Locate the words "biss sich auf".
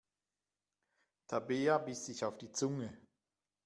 1.77-2.39